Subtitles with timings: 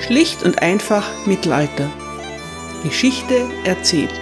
[0.00, 1.90] Schlicht und einfach Mittelalter.
[2.82, 4.12] Geschichte erzählt.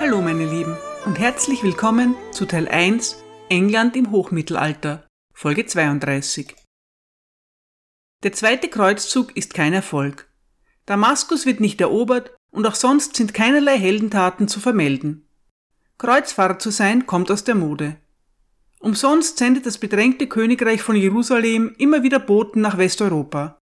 [0.00, 6.56] Hallo meine Lieben und herzlich willkommen zu Teil 1 England im Hochmittelalter, Folge 32.
[8.24, 10.28] Der zweite Kreuzzug ist kein Erfolg.
[10.84, 15.28] Damaskus wird nicht erobert und auch sonst sind keinerlei Heldentaten zu vermelden.
[15.96, 17.96] Kreuzfahrer zu sein kommt aus der Mode.
[18.84, 23.58] Umsonst sendet das bedrängte Königreich von Jerusalem immer wieder Boten nach Westeuropa.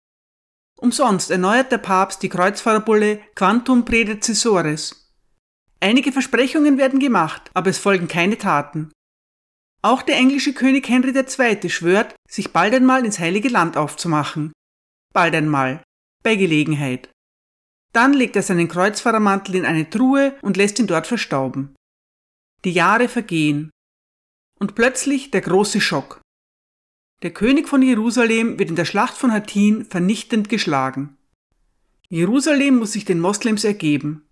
[0.79, 5.13] Umsonst erneuert der Papst die Kreuzfahrerbulle Quantum Predecessores.
[5.79, 8.93] Einige Versprechungen werden gemacht, aber es folgen keine Taten.
[9.83, 11.69] Auch der englische König Henry II.
[11.69, 14.53] schwört, sich bald einmal ins heilige Land aufzumachen.
[15.13, 15.83] Bald einmal.
[16.23, 17.11] Bei Gelegenheit.
[17.93, 21.75] Dann legt er seinen Kreuzfahrermantel in eine Truhe und lässt ihn dort verstauben.
[22.65, 23.71] Die Jahre vergehen.
[24.61, 26.21] Und plötzlich der große Schock.
[27.23, 31.17] Der König von Jerusalem wird in der Schlacht von Hattin vernichtend geschlagen.
[32.09, 34.27] Jerusalem muss sich den Moslems ergeben.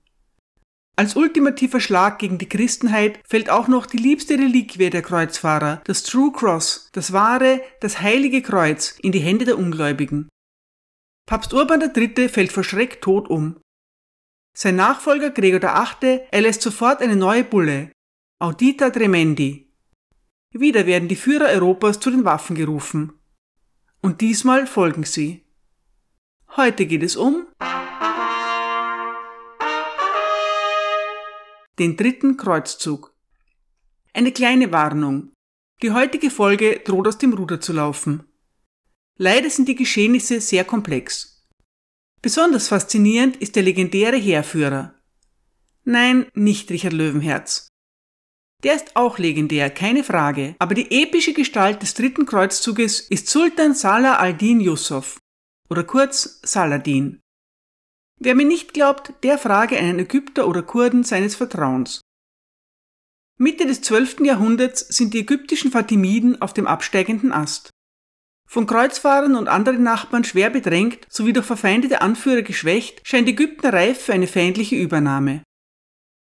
[0.97, 6.03] Als ultimativer Schlag gegen die Christenheit fällt auch noch die liebste Reliquie der Kreuzfahrer, das
[6.03, 10.29] True Cross, das wahre, das heilige Kreuz, in die Hände der Ungläubigen.
[11.27, 12.29] Papst Urban III.
[12.29, 13.61] fällt vor Schreck tot um.
[14.57, 16.21] Sein Nachfolger Gregor VIII.
[16.33, 17.93] erlässt sofort eine neue Bulle,
[18.41, 19.68] Audita Tremendi,
[20.53, 23.13] wieder werden die Führer Europas zu den Waffen gerufen.
[24.01, 25.45] Und diesmal folgen sie.
[26.57, 27.47] Heute geht es um
[31.79, 33.15] den dritten Kreuzzug.
[34.13, 35.33] Eine kleine Warnung.
[35.83, 38.25] Die heutige Folge droht aus dem Ruder zu laufen.
[39.17, 41.47] Leider sind die Geschehnisse sehr komplex.
[42.21, 44.95] Besonders faszinierend ist der legendäre Heerführer.
[45.85, 47.68] Nein, nicht Richard Löwenherz.
[48.65, 53.73] Der ist auch legendär, keine Frage, aber die epische Gestalt des dritten Kreuzzuges ist Sultan
[53.75, 55.21] Salah al-Din Yusuf
[55.71, 57.21] oder kurz Saladin.
[58.19, 62.01] Wer mir nicht glaubt, der frage einen Ägypter oder Kurden seines Vertrauens.
[63.37, 64.21] Mitte des 12.
[64.23, 67.71] Jahrhunderts sind die ägyptischen Fatimiden auf dem absteigenden Ast.
[68.49, 74.03] Von Kreuzfahrern und anderen Nachbarn schwer bedrängt sowie durch verfeindete Anführer geschwächt, scheint Ägypten reif
[74.03, 75.45] für eine feindliche Übernahme.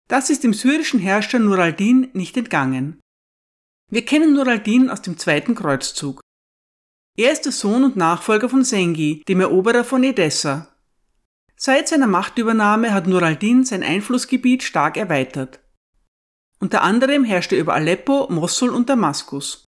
[0.08, 3.00] Das ist dem syrischen Herrscher Nur al-Din nicht entgangen.
[3.90, 6.20] Wir kennen Nur al-Din aus dem zweiten Kreuzzug.
[7.18, 10.68] Er ist der Sohn und Nachfolger von Sengi, dem Eroberer von Edessa.
[11.56, 15.60] Seit seiner Machtübernahme hat Nur al-Din sein Einflussgebiet stark erweitert.
[16.60, 19.64] Unter anderem herrscht er über Aleppo, Mossul und Damaskus.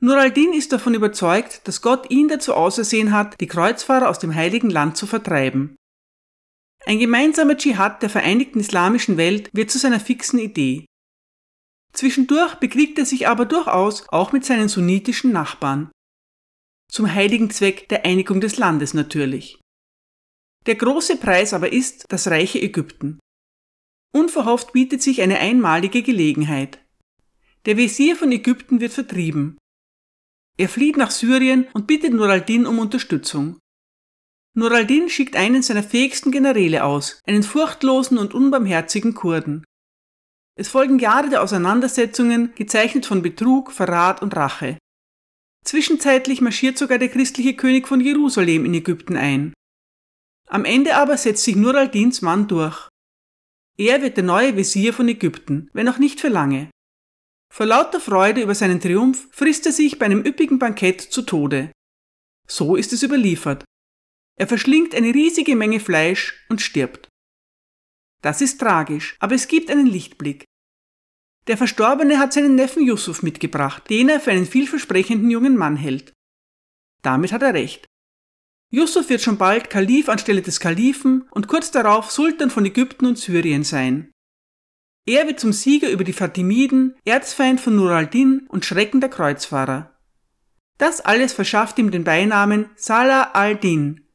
[0.00, 4.34] Nur al-Din ist davon überzeugt, dass Gott ihn dazu ausersehen hat, die Kreuzfahrer aus dem
[4.34, 5.76] heiligen Land zu vertreiben.
[6.88, 10.86] Ein gemeinsamer Dschihad der vereinigten islamischen Welt wird zu seiner fixen Idee.
[11.92, 15.90] Zwischendurch bekriegt er sich aber durchaus auch mit seinen sunnitischen Nachbarn.
[16.88, 19.58] Zum heiligen Zweck der Einigung des Landes natürlich.
[20.66, 23.18] Der große Preis aber ist das reiche Ägypten.
[24.14, 26.78] Unverhofft bietet sich eine einmalige Gelegenheit.
[27.64, 29.58] Der Wesir von Ägypten wird vertrieben.
[30.56, 33.58] Er flieht nach Syrien und bittet Nur al-Din um Unterstützung.
[34.58, 39.64] Nur al-Din schickt einen seiner fähigsten Generäle aus, einen furchtlosen und unbarmherzigen Kurden.
[40.58, 44.78] Es folgen Jahre der Auseinandersetzungen, gezeichnet von Betrug, Verrat und Rache.
[45.62, 49.52] Zwischenzeitlich marschiert sogar der christliche König von Jerusalem in Ägypten ein.
[50.48, 52.88] Am Ende aber setzt sich Nur al-Dins Mann durch.
[53.76, 56.70] Er wird der neue Visier von Ägypten, wenn auch nicht für lange.
[57.52, 61.72] Vor lauter Freude über seinen Triumph frisst er sich bei einem üppigen Bankett zu Tode.
[62.48, 63.62] So ist es überliefert.
[64.38, 67.08] Er verschlingt eine riesige Menge Fleisch und stirbt.
[68.22, 70.44] Das ist tragisch, aber es gibt einen Lichtblick.
[71.46, 76.12] Der Verstorbene hat seinen Neffen Yusuf mitgebracht, den er für einen vielversprechenden jungen Mann hält.
[77.02, 77.86] Damit hat er recht.
[78.72, 83.16] Yusuf wird schon bald Kalif anstelle des Kalifen und kurz darauf Sultan von Ägypten und
[83.16, 84.10] Syrien sein.
[85.06, 89.96] Er wird zum Sieger über die Fatimiden, Erzfeind von Nur al-Din und Schrecken der Kreuzfahrer.
[90.78, 94.05] Das alles verschafft ihm den Beinamen Salah al-Din,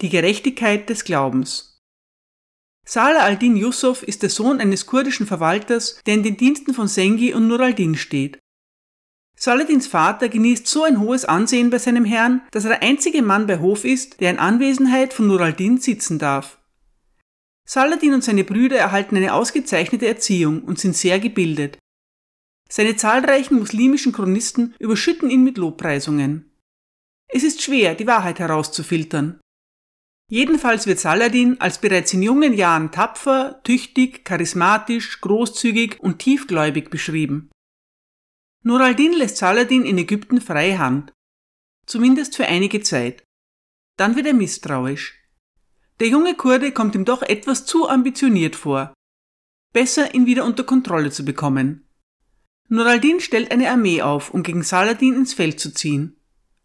[0.00, 1.80] die Gerechtigkeit des Glaubens.
[2.86, 7.32] Salah al-Din Yusuf ist der Sohn eines kurdischen Verwalters, der in den Diensten von Sengi
[7.32, 8.38] und Nur al-Din steht.
[9.36, 13.46] Saladins Vater genießt so ein hohes Ansehen bei seinem Herrn, dass er der einzige Mann
[13.46, 16.58] bei Hof ist, der in Anwesenheit von Nur al-Din sitzen darf.
[17.66, 21.78] Saladin und seine Brüder erhalten eine ausgezeichnete Erziehung und sind sehr gebildet.
[22.68, 26.50] Seine zahlreichen muslimischen Chronisten überschütten ihn mit Lobpreisungen.
[27.28, 29.40] Es ist schwer, die Wahrheit herauszufiltern.
[30.34, 37.52] Jedenfalls wird Saladin als bereits in jungen Jahren tapfer, tüchtig, charismatisch, großzügig und tiefgläubig beschrieben.
[38.64, 41.12] Nur al-Din lässt Saladin in Ägypten freie Hand.
[41.86, 43.22] zumindest für einige Zeit.
[43.96, 45.14] Dann wird er misstrauisch.
[46.00, 48.92] Der junge Kurde kommt ihm doch etwas zu ambitioniert vor.
[49.72, 51.86] Besser, ihn wieder unter Kontrolle zu bekommen.
[52.68, 56.16] Nur al-Din stellt eine Armee auf, um gegen Saladin ins Feld zu ziehen.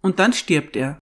[0.02, 0.99] Und dann stirbt er.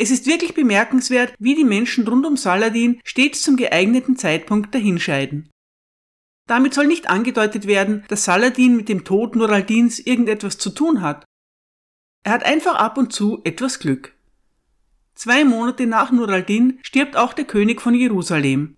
[0.00, 5.50] Es ist wirklich bemerkenswert, wie die Menschen rund um Saladin stets zum geeigneten Zeitpunkt dahinscheiden.
[6.46, 11.02] Damit soll nicht angedeutet werden, dass Saladin mit dem Tod Nur al-Dins irgendetwas zu tun
[11.02, 11.24] hat.
[12.22, 14.14] Er hat einfach ab und zu etwas Glück.
[15.16, 18.76] Zwei Monate nach Nur al-Din stirbt auch der König von Jerusalem.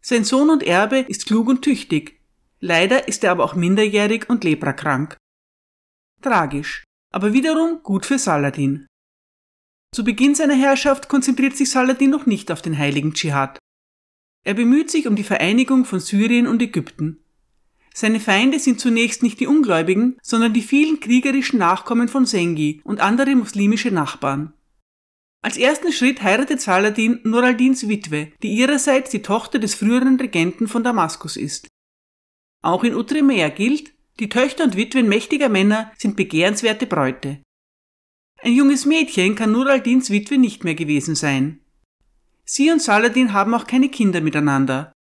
[0.00, 2.20] Sein Sohn und Erbe ist klug und tüchtig.
[2.58, 5.16] Leider ist er aber auch minderjährig und leprakrank.
[6.20, 8.88] Tragisch, aber wiederum gut für Saladin.
[9.94, 13.58] Zu Beginn seiner Herrschaft konzentriert sich Saladin noch nicht auf den heiligen Dschihad.
[14.42, 17.22] Er bemüht sich um die Vereinigung von Syrien und Ägypten.
[17.94, 23.00] Seine Feinde sind zunächst nicht die Ungläubigen, sondern die vielen kriegerischen Nachkommen von Sengi und
[23.00, 24.54] andere muslimische Nachbarn.
[25.42, 30.68] Als ersten Schritt heiratet Saladin Nur al-Dins Witwe, die ihrerseits die Tochter des früheren Regenten
[30.68, 31.68] von Damaskus ist.
[32.62, 37.42] Auch in Utremea gilt, die Töchter und Witwen mächtiger Männer sind begehrenswerte Bräute.
[38.44, 41.60] Ein junges Mädchen kann Nur al-Dins Witwe nicht mehr gewesen sein.
[42.44, 44.92] Sie und Saladin haben auch keine Kinder miteinander.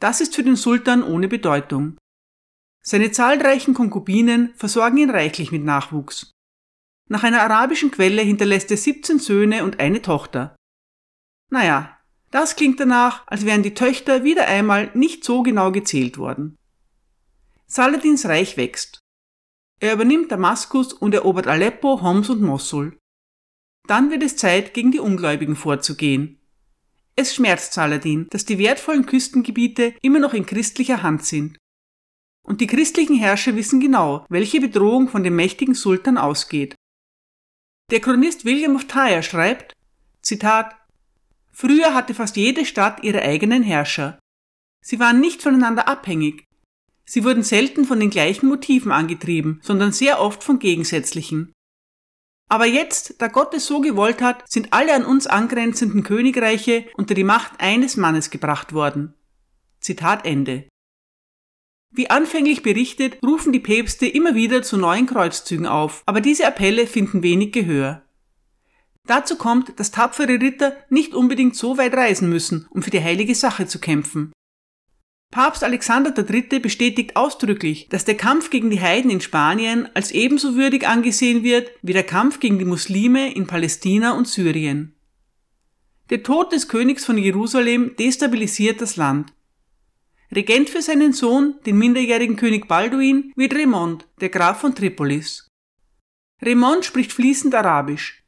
[0.00, 1.96] Das ist für den Sultan ohne Bedeutung.
[2.84, 6.30] Seine zahlreichen Konkubinen versorgen ihn reichlich mit Nachwuchs.
[7.08, 10.54] Nach einer arabischen Quelle hinterlässt er 17 Söhne und eine Tochter.
[11.50, 11.98] Naja,
[12.30, 16.56] das klingt danach, als wären die Töchter wieder einmal nicht so genau gezählt worden.
[17.66, 19.01] Saladins Reich wächst.
[19.82, 22.96] Er übernimmt Damaskus und erobert Aleppo, Homs und Mossul.
[23.88, 26.38] Dann wird es Zeit, gegen die Ungläubigen vorzugehen.
[27.16, 31.58] Es schmerzt Saladin, dass die wertvollen Küstengebiete immer noch in christlicher Hand sind.
[32.44, 36.76] Und die christlichen Herrscher wissen genau, welche Bedrohung von dem mächtigen Sultan ausgeht.
[37.90, 39.72] Der Chronist William of Tyre schreibt,
[40.22, 40.76] Zitat,
[41.50, 44.20] Früher hatte fast jede Stadt ihre eigenen Herrscher.
[44.80, 46.44] Sie waren nicht voneinander abhängig,
[47.12, 51.52] Sie wurden selten von den gleichen Motiven angetrieben, sondern sehr oft von gegensätzlichen.
[52.48, 57.12] Aber jetzt, da Gott es so gewollt hat, sind alle an uns angrenzenden Königreiche unter
[57.12, 59.12] die Macht eines Mannes gebracht worden.
[59.78, 60.66] Zitat Ende.
[61.90, 66.86] Wie anfänglich berichtet, rufen die Päpste immer wieder zu neuen Kreuzzügen auf, aber diese Appelle
[66.86, 68.06] finden wenig Gehör.
[69.06, 73.34] Dazu kommt, dass tapfere Ritter nicht unbedingt so weit reisen müssen, um für die heilige
[73.34, 74.32] Sache zu kämpfen.
[75.32, 76.60] Papst Alexander III.
[76.60, 81.70] bestätigt ausdrücklich, dass der Kampf gegen die Heiden in Spanien als ebenso würdig angesehen wird
[81.80, 84.94] wie der Kampf gegen die Muslime in Palästina und Syrien.
[86.10, 89.32] Der Tod des Königs von Jerusalem destabilisiert das Land.
[90.34, 95.48] Regent für seinen Sohn, den minderjährigen König Balduin, wird Raymond, der Graf von Tripolis.
[96.42, 98.22] Raymond spricht fließend Arabisch.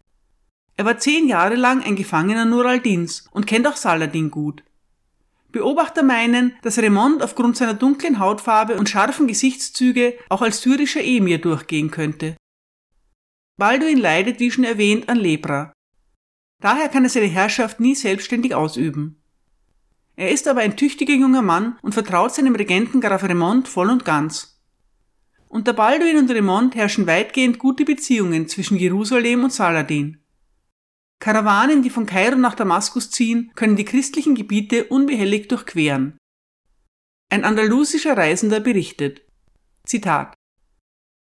[0.78, 4.62] Er war zehn Jahre lang ein Gefangener Nur al-Dins und kennt auch Saladin gut.
[5.54, 11.38] Beobachter meinen, dass Raymond aufgrund seiner dunklen Hautfarbe und scharfen Gesichtszüge auch als syrischer Emir
[11.38, 12.36] durchgehen könnte.
[13.56, 15.72] Balduin leidet, wie schon erwähnt, an Lepra.
[16.60, 19.22] Daher kann er seine Herrschaft nie selbstständig ausüben.
[20.16, 24.04] Er ist aber ein tüchtiger junger Mann und vertraut seinem Regenten Graf Raymond voll und
[24.04, 24.60] ganz.
[25.46, 30.23] Unter Balduin und Raymond herrschen weitgehend gute Beziehungen zwischen Jerusalem und Saladin.
[31.20, 36.18] Karawanen, die von Kairo nach Damaskus ziehen, können die christlichen Gebiete unbehelligt durchqueren.
[37.30, 39.22] Ein andalusischer Reisender berichtet.
[39.86, 40.34] Zitat.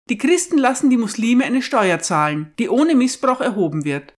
[0.08, 4.14] Die Christen lassen die Muslime eine Steuer zahlen, die ohne Missbrauch erhoben wird.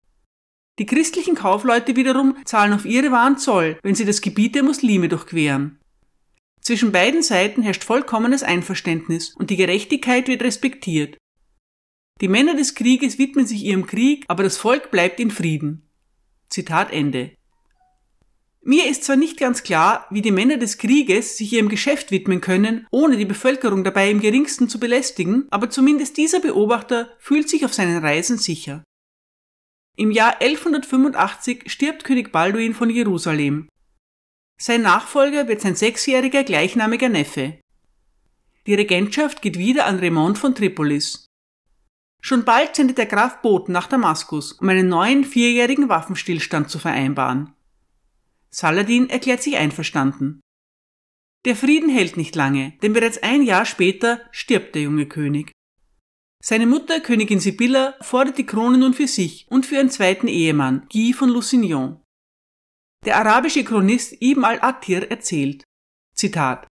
[0.78, 5.08] Die christlichen Kaufleute wiederum zahlen auf ihre Waren Zoll, wenn sie das Gebiet der Muslime
[5.08, 5.78] durchqueren.
[6.62, 11.18] Zwischen beiden Seiten herrscht vollkommenes Einverständnis und die Gerechtigkeit wird respektiert.
[12.20, 15.88] Die Männer des Krieges widmen sich ihrem Krieg, aber das Volk bleibt in Frieden.
[16.48, 17.32] Zitat Ende.
[18.64, 22.40] Mir ist zwar nicht ganz klar, wie die Männer des Krieges sich ihrem Geschäft widmen
[22.40, 27.64] können, ohne die Bevölkerung dabei im geringsten zu belästigen, aber zumindest dieser Beobachter fühlt sich
[27.64, 28.84] auf seinen Reisen sicher.
[29.96, 33.68] Im Jahr 1185 stirbt König Balduin von Jerusalem.
[34.60, 37.58] Sein Nachfolger wird sein sechsjähriger gleichnamiger Neffe.
[38.68, 41.26] Die Regentschaft geht wieder an Raymond von Tripolis.
[42.24, 47.52] Schon bald sendet der Graf Boten nach Damaskus, um einen neuen vierjährigen Waffenstillstand zu vereinbaren.
[48.48, 50.40] Saladin erklärt sich einverstanden.
[51.44, 55.50] Der Frieden hält nicht lange, denn bereits ein Jahr später stirbt der junge König.
[56.44, 60.86] Seine Mutter, Königin Sibylla, fordert die Krone nun für sich und für ihren zweiten Ehemann,
[60.92, 62.00] Guy von Lusignan.
[63.04, 65.64] Der arabische Chronist Ibn al-Attir erzählt,
[66.14, 66.68] Zitat,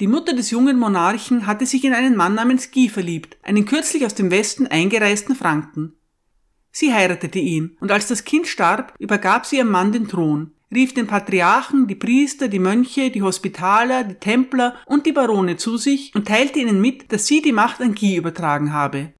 [0.00, 4.04] die Mutter des jungen Monarchen hatte sich in einen Mann namens Guy verliebt, einen kürzlich
[4.04, 5.94] aus dem Westen eingereisten Franken.
[6.70, 10.92] Sie heiratete ihn, und als das Kind starb, übergab sie ihrem Mann den Thron, rief
[10.92, 16.14] den Patriarchen, die Priester, die Mönche, die Hospitaler, die Templer und die Barone zu sich
[16.14, 19.14] und teilte ihnen mit, dass sie die Macht an Guy übertragen habe.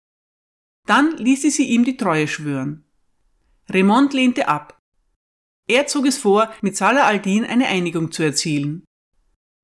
[0.87, 2.85] Dann ließ sie, sie ihm die Treue schwören.
[3.71, 4.79] Raymond lehnte ab.
[5.67, 8.86] Er zog es vor, mit Salah al-Din eine Einigung zu erzielen.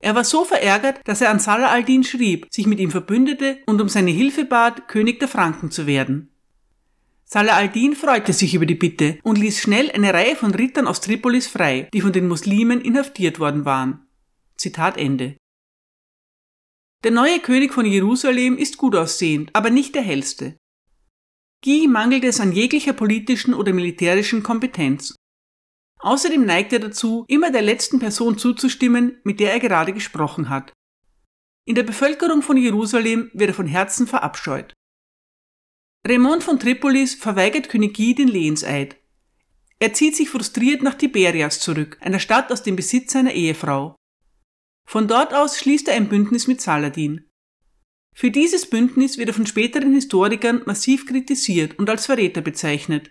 [0.02, 3.80] Er war so verärgert, dass er an Salah al-Din schrieb, sich mit ihm verbündete und
[3.80, 6.28] um seine Hilfe bat, König der Franken zu werden.
[7.24, 11.00] Salah al-Din freute sich über die Bitte und ließ schnell eine Reihe von Rittern aus
[11.00, 14.04] Tripolis frei, die von den Muslimen inhaftiert worden waren.
[14.56, 15.36] Zitat Ende.
[17.04, 20.56] Der neue König von Jerusalem ist gut aussehend, aber nicht der hellste.
[21.64, 25.14] Guy mangelt es an jeglicher politischen oder militärischen Kompetenz.
[26.02, 30.72] Außerdem neigt er dazu, immer der letzten Person zuzustimmen, mit der er gerade gesprochen hat.
[31.64, 34.74] In der Bevölkerung von Jerusalem wird er von Herzen verabscheut.
[36.06, 38.96] Raymond von Tripolis verweigert König Guy den Lehenseid.
[39.78, 43.94] Er zieht sich frustriert nach Tiberias zurück, einer Stadt aus dem Besitz seiner Ehefrau.
[44.88, 47.28] Von dort aus schließt er ein Bündnis mit Saladin.
[48.14, 53.10] Für dieses Bündnis wird er von späteren Historikern massiv kritisiert und als Verräter bezeichnet.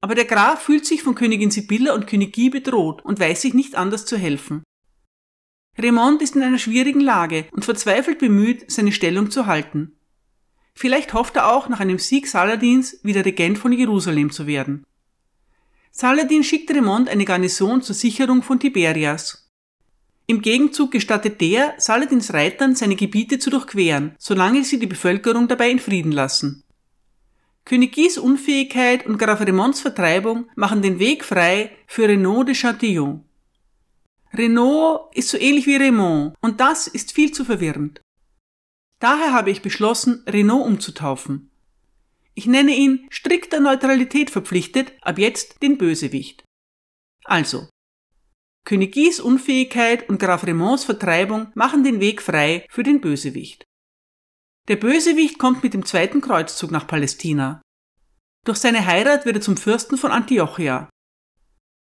[0.00, 3.54] Aber der Graf fühlt sich von Königin Sibylla und König Guy bedroht und weiß sich
[3.54, 4.62] nicht anders zu helfen.
[5.78, 9.96] Raymond ist in einer schwierigen Lage und verzweifelt bemüht, seine Stellung zu halten.
[10.74, 14.84] Vielleicht hofft er auch, nach einem Sieg Saladins wieder Regent von Jerusalem zu werden.
[15.90, 19.50] Saladin schickt Raymond eine Garnison zur Sicherung von Tiberias.
[20.26, 25.70] Im Gegenzug gestattet der Saladins Reitern, seine Gebiete zu durchqueren, solange sie die Bevölkerung dabei
[25.70, 26.62] in Frieden lassen.
[27.64, 33.24] König Guys Unfähigkeit und Graf Raymonds Vertreibung machen den Weg frei für Renaud de Chatillon.
[34.32, 38.00] Renaud ist so ähnlich wie Raymond und das ist viel zu verwirrend.
[39.00, 41.50] Daher habe ich beschlossen, Renaud umzutaufen.
[42.34, 46.44] Ich nenne ihn strikter Neutralität verpflichtet, ab jetzt den Bösewicht.
[47.24, 47.68] Also,
[48.64, 53.64] König Guys Unfähigkeit und Graf Raymonds Vertreibung machen den Weg frei für den Bösewicht.
[54.68, 57.60] Der Bösewicht kommt mit dem zweiten Kreuzzug nach Palästina.
[58.46, 60.88] Durch seine Heirat wird er zum Fürsten von Antiochia.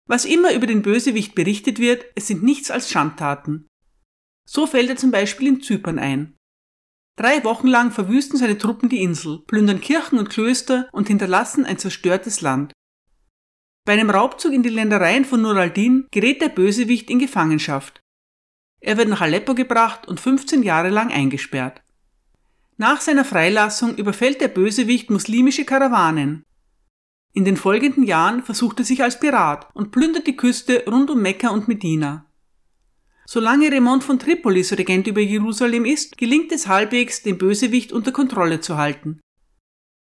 [0.07, 3.67] Was immer über den Bösewicht berichtet wird, es sind nichts als Schandtaten.
[4.49, 6.35] So fällt er zum Beispiel in Zypern ein.
[7.15, 11.77] Drei Wochen lang verwüsten seine Truppen die Insel, plündern Kirchen und Klöster und hinterlassen ein
[11.77, 12.73] zerstörtes Land.
[13.85, 18.01] Bei einem Raubzug in die Ländereien von Nur al-Din gerät der Bösewicht in Gefangenschaft.
[18.81, 21.81] Er wird nach Aleppo gebracht und 15 Jahre lang eingesperrt.
[22.81, 26.45] Nach seiner Freilassung überfällt der Bösewicht muslimische Karawanen.
[27.33, 31.21] In den folgenden Jahren versucht er sich als Pirat und plündert die Küste rund um
[31.21, 32.31] Mekka und Medina.
[33.25, 38.61] Solange Raymond von Tripolis Regent über Jerusalem ist, gelingt es halbwegs, den Bösewicht unter Kontrolle
[38.61, 39.19] zu halten.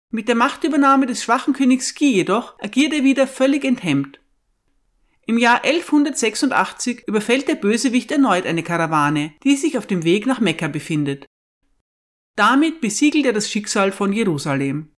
[0.10, 4.22] Mit der Machtübernahme des schwachen Königs Guy jedoch agiert er wieder völlig enthemmt.
[5.26, 10.40] Im Jahr 1186 überfällt der Bösewicht erneut eine Karawane, die sich auf dem Weg nach
[10.40, 11.28] Mekka befindet.
[12.36, 14.94] Damit besiegelt er das Schicksal von Jerusalem.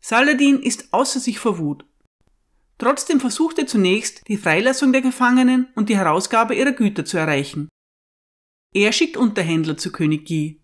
[0.00, 1.84] Saladin ist außer sich vor Wut.
[2.78, 7.68] Trotzdem versucht er zunächst, die Freilassung der Gefangenen und die Herausgabe ihrer Güter zu erreichen.
[8.74, 10.60] Er schickt Unterhändler zu König Guy.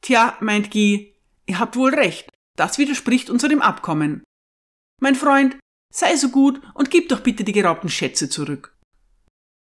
[0.00, 1.14] Tja, meint Guy,
[1.46, 2.28] ihr habt wohl recht.
[2.56, 4.24] Das widerspricht unserem Abkommen.
[5.00, 5.56] Mein Freund,
[5.92, 8.76] sei so gut und gib doch bitte die geraubten Schätze zurück.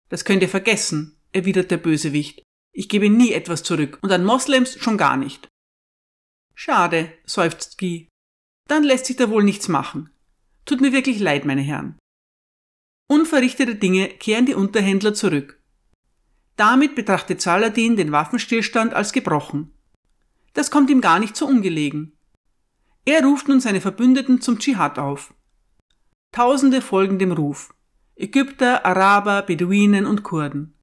[0.08, 2.42] Das könnt ihr vergessen, erwidert der Bösewicht.
[2.76, 5.48] Ich gebe nie etwas zurück und an Moslems schon gar nicht.
[6.56, 8.08] Schade, seufzt Guy.
[8.68, 10.10] Dann lässt sich da wohl nichts machen.
[10.64, 11.98] Tut mir wirklich leid, meine Herren.
[13.08, 15.62] Unverrichtete Dinge kehren die Unterhändler zurück.
[16.56, 19.72] Damit betrachtet Saladin den Waffenstillstand als gebrochen.
[20.54, 22.16] Das kommt ihm gar nicht so ungelegen.
[23.04, 25.32] Er ruft nun seine Verbündeten zum Dschihad auf.
[26.32, 27.72] Tausende folgen dem Ruf.
[28.16, 30.73] Ägypter, Araber, Beduinen und Kurden.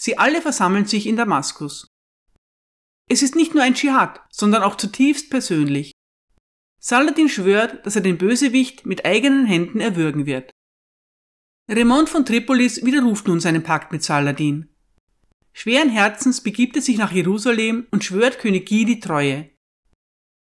[0.00, 1.88] Sie alle versammeln sich in Damaskus.
[3.10, 5.92] Es ist nicht nur ein Dschihad, sondern auch zutiefst persönlich.
[6.80, 10.52] Saladin schwört, dass er den Bösewicht mit eigenen Händen erwürgen wird.
[11.68, 14.68] Raymond von Tripolis widerruft nun seinen Pakt mit Saladin.
[15.52, 19.50] Schweren Herzens begibt er sich nach Jerusalem und schwört König Guy die Treue.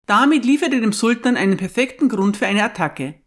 [0.06, 3.22] Damit liefert er dem Sultan einen perfekten Grund für eine Attacke.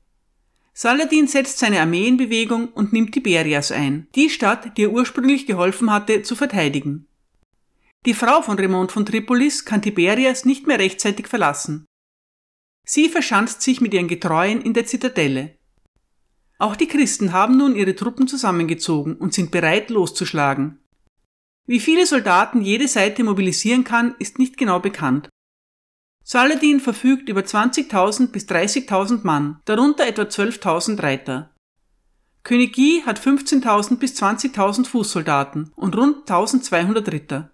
[0.74, 5.46] Saladin setzt seine Armee in Bewegung und nimmt Tiberias ein, die Stadt, die er ursprünglich
[5.46, 7.08] geholfen hatte, zu verteidigen.
[8.06, 11.86] Die Frau von Raymond von Tripolis kann Tiberias nicht mehr rechtzeitig verlassen.
[12.84, 15.58] Sie verschanzt sich mit ihren Getreuen in der Zitadelle.
[16.58, 20.80] Auch die Christen haben nun ihre Truppen zusammengezogen und sind bereit loszuschlagen.
[21.68, 25.30] Wie viele Soldaten jede Seite mobilisieren kann, ist nicht genau bekannt.
[26.24, 31.52] Saladin verfügt über 20.000 bis 30.000 Mann, darunter etwa 12.000 Reiter.
[32.44, 37.52] König Guy hat 15.000 bis 20.000 Fußsoldaten und rund 1.200 Ritter.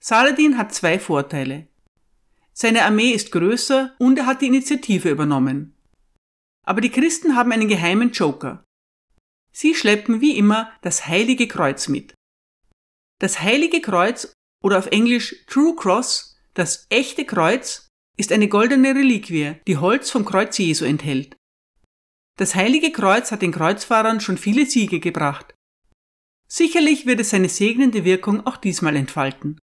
[0.00, 1.66] Saladin hat zwei Vorteile.
[2.52, 5.74] Seine Armee ist größer und er hat die Initiative übernommen.
[6.66, 8.64] Aber die Christen haben einen geheimen Joker.
[9.52, 12.14] Sie schleppen wie immer das heilige Kreuz mit.
[13.20, 14.32] Das heilige Kreuz
[14.62, 16.27] oder auf Englisch True Cross,
[16.58, 21.36] das echte Kreuz, ist eine goldene Reliquie, die Holz vom Kreuz Jesu enthält.
[22.36, 25.54] Das heilige Kreuz hat den Kreuzfahrern schon viele Siege gebracht.
[26.50, 29.60] Sicherlich wird es seine segnende Wirkung auch diesmal entfalten.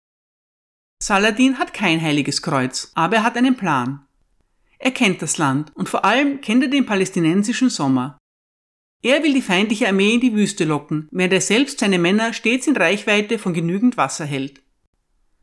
[1.02, 4.06] Saladin hat kein heiliges Kreuz, aber er hat einen Plan.
[4.78, 8.18] Er kennt das Land und vor allem kennt er den palästinensischen Sommer.
[9.02, 12.66] Er will die feindliche Armee in die Wüste locken, während er selbst seine Männer stets
[12.66, 14.61] in Reichweite von genügend Wasser hält.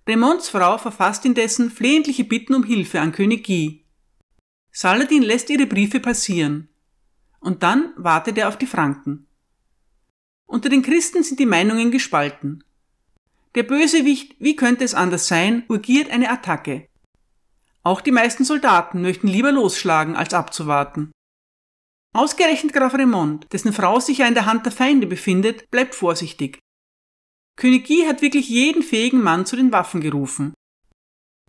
[0.09, 3.85] Raymonds Frau verfasst indessen flehentliche Bitten um Hilfe an König Guy.
[4.71, 6.67] Saladin lässt ihre Briefe passieren.
[7.39, 9.27] Und dann wartet er auf die Franken.
[10.47, 12.63] Unter den Christen sind die Meinungen gespalten.
[13.53, 16.87] Der Bösewicht, wie könnte es anders sein, urgiert eine Attacke.
[17.83, 21.11] Auch die meisten Soldaten möchten lieber losschlagen, als abzuwarten.
[22.15, 26.57] Ausgerechnet Graf Raymond, dessen Frau sich ja in der Hand der Feinde befindet, bleibt vorsichtig.
[27.59, 30.53] König Guy hat wirklich jeden fähigen Mann zu den Waffen gerufen.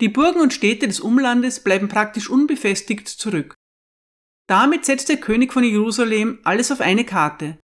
[0.00, 3.54] Die Burgen und Städte des Umlandes bleiben praktisch unbefestigt zurück.
[4.48, 7.60] Damit setzt der König von Jerusalem alles auf eine Karte.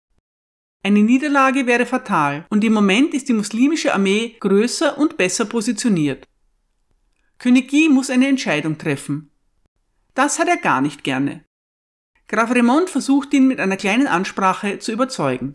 [0.83, 6.25] Eine Niederlage wäre fatal und im Moment ist die muslimische Armee größer und besser positioniert.
[7.37, 9.29] König Guy muss eine Entscheidung treffen.
[10.15, 11.45] Das hat er gar nicht gerne.
[12.27, 15.53] Graf Raymond versucht ihn mit einer kleinen Ansprache zu überzeugen.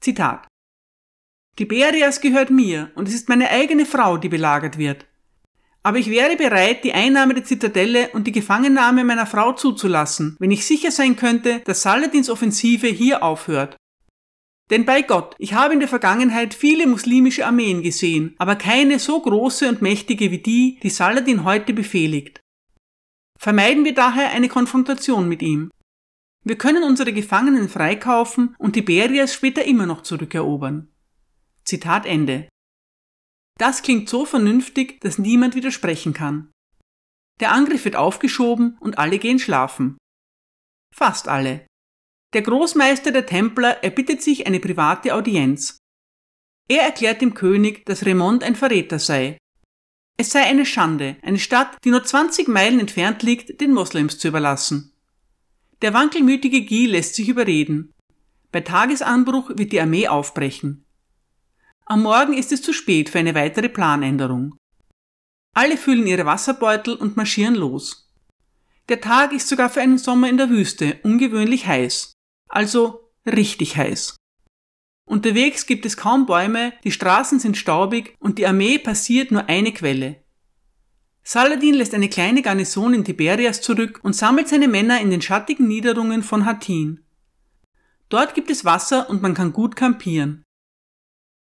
[0.00, 0.49] Zitat.
[1.56, 5.06] Tiberias gehört mir und es ist meine eigene Frau, die belagert wird.
[5.82, 10.50] Aber ich wäre bereit, die Einnahme der Zitadelle und die Gefangennahme meiner Frau zuzulassen, wenn
[10.50, 13.76] ich sicher sein könnte, dass Saladins Offensive hier aufhört.
[14.70, 19.20] Denn bei Gott, ich habe in der Vergangenheit viele muslimische Armeen gesehen, aber keine so
[19.20, 22.40] große und mächtige wie die, die Saladin heute befehligt.
[23.38, 25.70] Vermeiden wir daher eine Konfrontation mit ihm.
[26.44, 30.88] Wir können unsere Gefangenen freikaufen und Tiberias später immer noch zurückerobern.
[31.70, 32.48] Zitat Ende.
[33.56, 36.50] Das klingt so vernünftig, dass niemand widersprechen kann.
[37.38, 39.96] Der Angriff wird aufgeschoben und alle gehen schlafen.
[40.92, 41.64] Fast alle.
[42.34, 45.78] Der Großmeister der Templer erbittet sich eine private Audienz.
[46.68, 49.38] Er erklärt dem König, dass Raymond ein Verräter sei.
[50.16, 54.26] Es sei eine Schande, eine Stadt, die nur 20 Meilen entfernt liegt, den Moslems zu
[54.26, 54.92] überlassen.
[55.82, 57.94] Der wankelmütige Guy lässt sich überreden.
[58.50, 60.84] Bei Tagesanbruch wird die Armee aufbrechen.
[61.90, 64.54] Am Morgen ist es zu spät für eine weitere Planänderung.
[65.56, 68.08] Alle füllen ihre Wasserbeutel und marschieren los.
[68.88, 72.12] Der Tag ist sogar für einen Sommer in der Wüste ungewöhnlich heiß,
[72.48, 74.14] also richtig heiß.
[75.04, 79.72] Unterwegs gibt es kaum Bäume, die Straßen sind staubig und die Armee passiert nur eine
[79.72, 80.22] Quelle.
[81.24, 85.66] Saladin lässt eine kleine Garnison in Tiberias zurück und sammelt seine Männer in den schattigen
[85.66, 87.04] Niederungen von Hattin.
[88.08, 90.44] Dort gibt es Wasser und man kann gut campieren.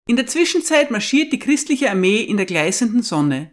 [0.09, 3.53] In der Zwischenzeit marschiert die christliche Armee in der gleißenden Sonne.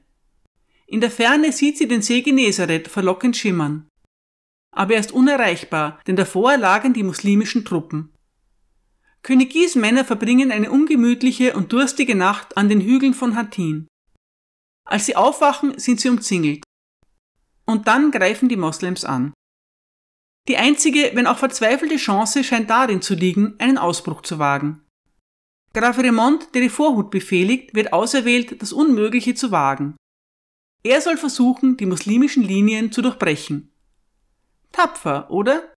[0.86, 3.88] In der Ferne sieht sie den See Genezareth verlockend schimmern.
[4.72, 8.14] Aber er ist unerreichbar, denn davor lagen die muslimischen Truppen.
[9.24, 13.88] König Männer verbringen eine ungemütliche und durstige Nacht an den Hügeln von Hattin.
[14.86, 16.64] Als sie aufwachen, sind sie umzingelt.
[17.66, 19.34] Und dann greifen die Moslems an.
[20.50, 24.83] Die einzige, wenn auch verzweifelte Chance scheint darin zu liegen, einen Ausbruch zu wagen.
[25.76, 29.96] Graf Raymond, der die Vorhut befehligt, wird auserwählt, das Unmögliche zu wagen.
[30.84, 33.72] Er soll versuchen, die muslimischen Linien zu durchbrechen.
[34.72, 35.74] Tapfer, oder?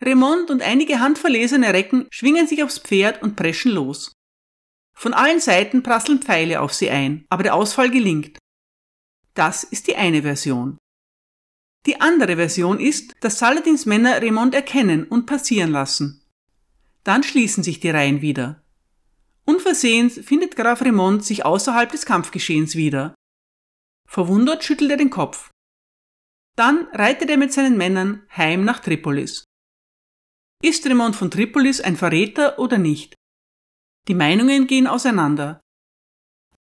[0.00, 4.12] Raymond und einige handverlesene Recken schwingen sich aufs Pferd und preschen los.
[4.94, 8.38] Von allen Seiten prasseln Pfeile auf sie ein, aber der Ausfall gelingt.
[9.34, 10.78] Das ist die eine Version.
[11.86, 16.22] Die andere Version ist, dass Saladins Männer Raymond erkennen und passieren lassen.
[17.02, 18.61] Dann schließen sich die Reihen wieder.
[19.44, 23.14] Unversehens findet Graf Raymond sich außerhalb des Kampfgeschehens wieder.
[24.08, 25.50] Verwundert schüttelt er den Kopf.
[26.56, 29.44] Dann reitet er mit seinen Männern heim nach Tripolis.
[30.62, 33.14] Ist Raymond von Tripolis ein Verräter oder nicht?
[34.08, 35.60] Die Meinungen gehen auseinander.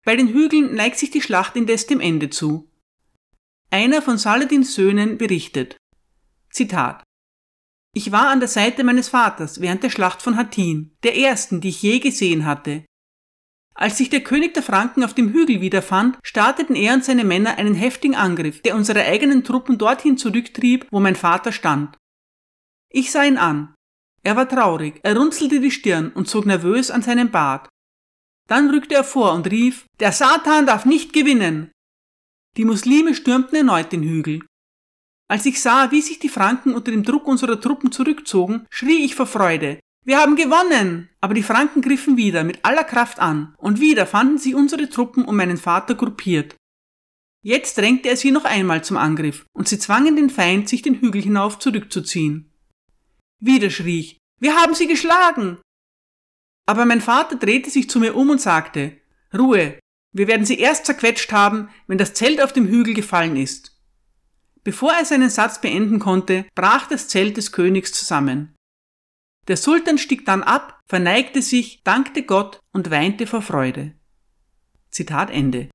[0.05, 2.69] Bei den Hügeln neigt sich die Schlacht indes dem Ende zu.
[3.69, 5.77] Einer von Saladins Söhnen berichtet.
[6.49, 7.03] Zitat.
[7.93, 11.69] Ich war an der Seite meines Vaters während der Schlacht von Hattin, der ersten, die
[11.69, 12.85] ich je gesehen hatte.
[13.73, 17.57] Als sich der König der Franken auf dem Hügel wiederfand, starteten er und seine Männer
[17.57, 21.97] einen heftigen Angriff, der unsere eigenen Truppen dorthin zurücktrieb, wo mein Vater stand.
[22.89, 23.73] Ich sah ihn an.
[24.23, 27.69] Er war traurig, er runzelte die Stirn und zog nervös an seinem Bart.
[28.47, 31.71] Dann rückte er vor und rief, der Satan darf nicht gewinnen.
[32.57, 34.41] Die Muslime stürmten erneut den Hügel.
[35.31, 39.15] Als ich sah, wie sich die Franken unter dem Druck unserer Truppen zurückzogen, schrie ich
[39.15, 39.79] vor Freude.
[40.03, 41.07] Wir haben gewonnen!
[41.21, 45.23] Aber die Franken griffen wieder mit aller Kraft an, und wieder fanden sich unsere Truppen
[45.23, 46.57] um meinen Vater gruppiert.
[47.45, 50.95] Jetzt drängte er sie noch einmal zum Angriff, und sie zwangen den Feind, sich den
[50.95, 52.51] Hügel hinauf zurückzuziehen.
[53.39, 55.59] Wieder schrie ich, wir haben sie geschlagen!
[56.67, 58.97] Aber mein Vater drehte sich zu mir um und sagte,
[59.33, 59.79] Ruhe,
[60.13, 63.70] wir werden sie erst zerquetscht haben, wenn das Zelt auf dem Hügel gefallen ist.
[64.63, 68.55] Bevor er seinen Satz beenden konnte, brach das Zelt des Königs zusammen.
[69.47, 73.95] Der Sultan stieg dann ab, verneigte sich, dankte Gott und weinte vor Freude.
[74.91, 75.69] Zitat Ende.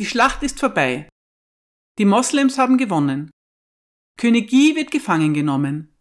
[0.00, 1.08] Die Schlacht ist vorbei.
[1.98, 3.30] Die Moslems haben gewonnen.
[4.18, 5.94] König wird gefangen genommen.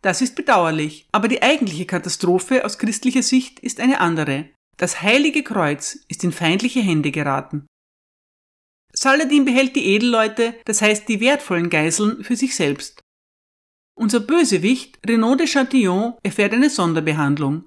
[0.00, 4.50] Das ist bedauerlich, aber die eigentliche Katastrophe aus christlicher Sicht ist eine andere.
[4.76, 7.66] Das heilige Kreuz ist in feindliche Hände geraten.
[8.94, 13.00] Saladin behält die Edelleute, das heißt die wertvollen Geiseln, für sich selbst.
[13.96, 17.66] Unser Bösewicht, Renaud de Chatillon, erfährt eine Sonderbehandlung.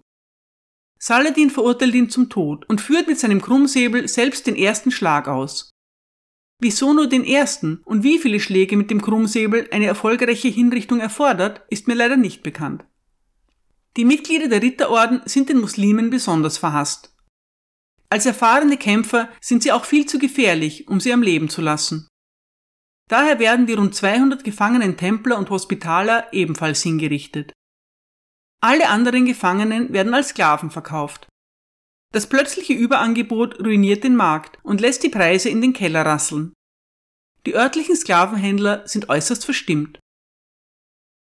[1.00, 5.70] Saladin verurteilt ihn zum Tod und führt mit seinem Krummsäbel selbst den ersten Schlag aus.
[6.60, 11.62] Wieso nur den ersten und wie viele Schläge mit dem Krummsäbel eine erfolgreiche Hinrichtung erfordert,
[11.70, 12.84] ist mir leider nicht bekannt.
[13.96, 17.14] Die Mitglieder der Ritterorden sind den Muslimen besonders verhasst.
[18.10, 22.08] Als erfahrene Kämpfer sind sie auch viel zu gefährlich, um sie am Leben zu lassen.
[23.10, 27.54] Daher werden die rund 200 gefangenen Templer und Hospitaler ebenfalls hingerichtet.
[28.62, 31.28] Alle anderen Gefangenen werden als Sklaven verkauft.
[32.14, 36.54] Das plötzliche Überangebot ruiniert den Markt und lässt die Preise in den Keller rasseln.
[37.46, 40.00] Die örtlichen Sklavenhändler sind äußerst verstimmt.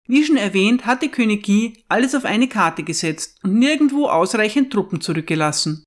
[0.07, 5.01] Wie schon erwähnt, hatte König Guy alles auf eine Karte gesetzt und nirgendwo ausreichend Truppen
[5.01, 5.83] zurückgelassen.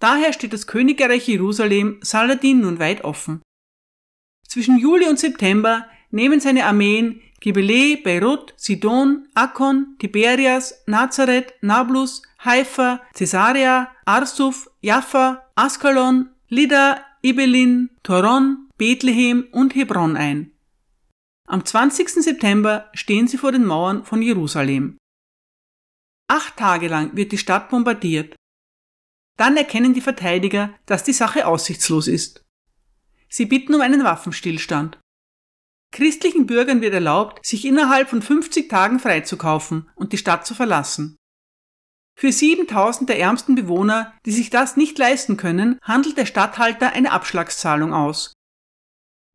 [0.00, 3.42] Daher steht das Königreich Jerusalem Saladin nun weit offen.
[4.46, 13.02] Zwischen Juli und September nehmen seine Armeen Gibeleh, Beirut, Sidon, Akkon, Tiberias, Nazareth, Nablus, Haifa,
[13.12, 20.52] Caesarea, Arsuf, Jaffa, Askalon, Lida, Ibelin, Toron, Bethlehem und Hebron ein.
[21.46, 22.08] Am 20.
[22.08, 24.96] September stehen sie vor den Mauern von Jerusalem.
[26.28, 28.34] Acht Tage lang wird die Stadt bombardiert.
[29.36, 32.44] Dann erkennen die Verteidiger, dass die Sache aussichtslos ist.
[33.28, 34.98] Sie bitten um einen Waffenstillstand.
[35.92, 41.16] Christlichen Bürgern wird erlaubt, sich innerhalb von 50 Tagen freizukaufen und die Stadt zu verlassen.
[42.16, 47.10] Für 7000 der ärmsten Bewohner, die sich das nicht leisten können, handelt der Statthalter eine
[47.10, 48.32] Abschlagszahlung aus.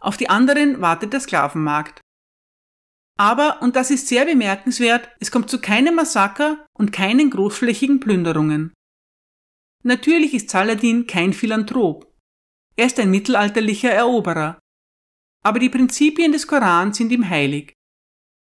[0.02, 2.00] Auf die anderen wartet der Sklavenmarkt.
[3.18, 8.74] Aber, und das ist sehr bemerkenswert, es kommt zu keinem Massaker und keinen großflächigen Plünderungen.
[9.84, 12.14] Natürlich ist Saladin kein Philanthrop.
[12.76, 14.60] Er ist ein mittelalterlicher Eroberer.
[15.44, 17.74] Aber die Prinzipien des Koran sind ihm heilig.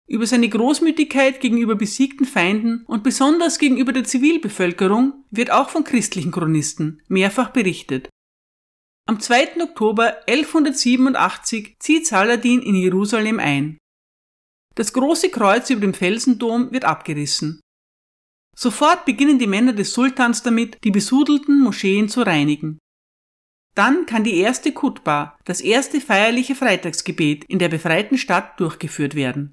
[0.07, 6.31] Über seine Großmütigkeit gegenüber besiegten Feinden und besonders gegenüber der Zivilbevölkerung wird auch von christlichen
[6.31, 8.09] Chronisten mehrfach berichtet.
[9.07, 9.61] Am 2.
[9.61, 13.77] Oktober 1187 zieht Saladin in Jerusalem ein.
[14.75, 17.59] Das große Kreuz über dem Felsendom wird abgerissen.
[18.55, 22.77] Sofort beginnen die Männer des Sultans damit, die besudelten Moscheen zu reinigen.
[23.75, 29.51] Dann kann die erste Kutba, das erste feierliche Freitagsgebet in der befreiten Stadt durchgeführt werden.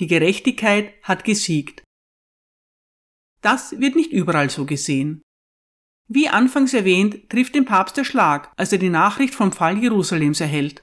[0.00, 1.82] Die Gerechtigkeit hat gesiegt.
[3.42, 5.22] Das wird nicht überall so gesehen.
[6.08, 10.40] Wie anfangs erwähnt, trifft den Papst der Schlag, als er die Nachricht vom Fall Jerusalems
[10.40, 10.82] erhält.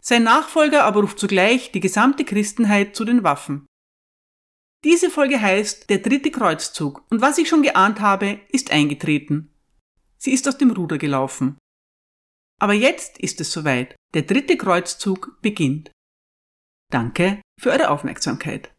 [0.00, 3.66] Sein Nachfolger aber ruft zugleich die gesamte Christenheit zu den Waffen.
[4.84, 9.50] Diese Folge heißt Der dritte Kreuzzug und was ich schon geahnt habe, ist eingetreten.
[10.18, 11.56] Sie ist aus dem Ruder gelaufen.
[12.60, 13.96] Aber jetzt ist es soweit.
[14.12, 15.90] Der dritte Kreuzzug beginnt.
[16.92, 18.70] Danke für eure Aufmerksamkeit.